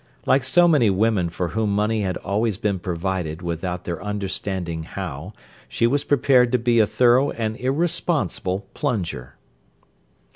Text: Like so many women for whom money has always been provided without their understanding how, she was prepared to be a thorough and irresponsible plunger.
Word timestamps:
Like 0.25 0.43
so 0.43 0.67
many 0.67 0.89
women 0.89 1.29
for 1.29 1.49
whom 1.49 1.75
money 1.75 2.01
has 2.01 2.17
always 2.23 2.57
been 2.57 2.79
provided 2.79 3.43
without 3.43 3.83
their 3.83 4.03
understanding 4.03 4.81
how, 4.81 5.33
she 5.69 5.85
was 5.85 6.03
prepared 6.05 6.51
to 6.53 6.57
be 6.57 6.79
a 6.79 6.87
thorough 6.87 7.29
and 7.29 7.55
irresponsible 7.57 8.65
plunger. 8.73 9.35